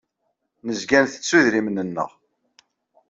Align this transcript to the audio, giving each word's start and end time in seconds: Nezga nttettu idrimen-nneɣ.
Nezga 0.65 0.99
nttettu 1.03 1.35
idrimen-nneɣ. 1.39 2.09